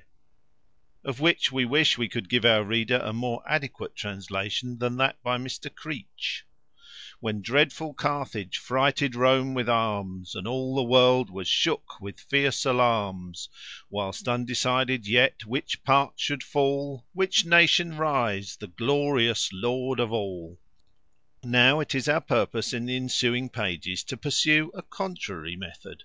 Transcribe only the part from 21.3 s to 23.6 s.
Now it is our purpose, in the ensuing